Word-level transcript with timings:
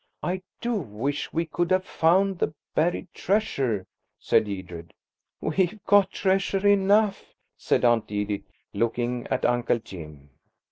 "I 0.23 0.41
do 0.61 0.73
wish 0.73 1.31
we 1.31 1.45
could 1.45 1.69
have 1.69 1.85
found 1.85 2.39
the 2.39 2.55
buried 2.73 3.13
treasure," 3.13 3.85
said 4.17 4.49
Edred. 4.49 4.95
"We've 5.39 5.77
got 5.85 6.09
treasure 6.09 6.67
enough," 6.67 7.35
said 7.55 7.85
Aunt 7.85 8.11
Edith, 8.11 8.41
looking 8.73 9.27
at 9.27 9.45
Uncle 9.45 9.77
Jim. 9.77 10.31